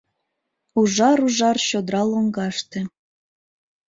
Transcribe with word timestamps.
Ужар-ужар 0.79 1.57
чодыра 1.67 2.01
лоҥгаште 2.11 2.79